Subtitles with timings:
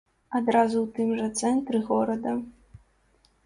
[0.37, 2.31] Адразу ў тым жа цэнтры горада.